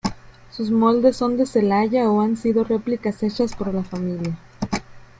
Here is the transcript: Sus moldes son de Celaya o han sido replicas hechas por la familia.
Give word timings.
Sus 0.49 0.71
moldes 0.71 1.15
son 1.15 1.37
de 1.37 1.45
Celaya 1.45 2.09
o 2.09 2.21
han 2.21 2.35
sido 2.35 2.63
replicas 2.63 3.21
hechas 3.21 3.55
por 3.55 3.71
la 3.71 3.83
familia. 3.83 4.35